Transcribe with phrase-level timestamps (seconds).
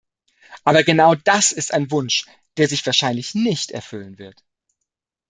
[0.63, 2.25] Aber genau das ist ein Wunsch,
[2.57, 4.43] der sich wahrscheinlich nicht erfüllen wird.